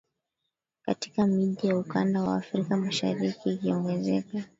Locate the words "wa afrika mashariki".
2.23-3.49